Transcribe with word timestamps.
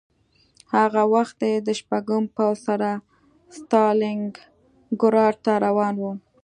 هغه 0.75 1.01
وخت 1.13 1.35
دی 1.43 1.53
د 1.67 1.69
شپږم 1.79 2.23
پوځ 2.35 2.57
سره 2.67 2.89
ستالینګراډ 3.57 5.35
ته 5.45 5.53
روان 5.65 5.95
و 5.99 6.03